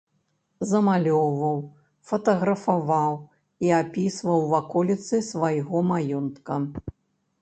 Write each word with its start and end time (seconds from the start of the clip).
Замалёўваў, 0.69 1.59
фатаграфаваў 2.11 3.13
і 3.67 3.71
апісваў 3.83 4.49
ваколіцы 4.57 5.15
свайго 5.33 5.77
маёнтка. 5.95 6.53